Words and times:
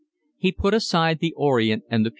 He 0.39 0.51
put 0.51 0.73
aside 0.73 1.19
the 1.19 1.31
Orient 1.37 1.83
and 1.87 2.03
the 2.03 2.09
P. 2.09 2.09